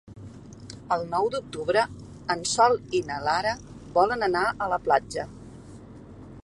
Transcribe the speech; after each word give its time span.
El 0.95 1.03
nou 1.11 1.27
d'octubre 1.35 1.83
en 2.35 2.41
Sol 2.53 2.79
i 2.99 3.03
na 3.11 3.19
Lara 3.29 3.53
volen 3.99 4.29
anar 4.31 4.45
a 4.67 4.73
la 4.75 4.83
platja. 4.89 5.29